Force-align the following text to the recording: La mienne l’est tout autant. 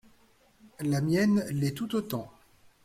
La 0.79 0.99
mienne 0.99 1.45
l’est 1.51 1.73
tout 1.75 1.93
autant. 1.95 2.31